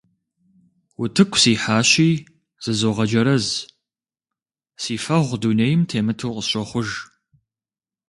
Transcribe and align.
Утыку 1.01 1.37
сихьащи, 1.43 2.11
зызогъэджэрэз, 2.63 3.47
си 4.81 4.95
фэгъу 5.03 5.37
дунейм 5.41 5.81
темыту 5.89 6.33
къысщохъуж. 6.35 6.89